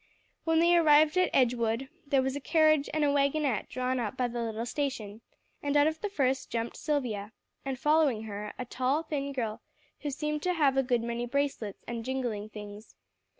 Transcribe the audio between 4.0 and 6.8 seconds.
by the little station, and out of the first jumped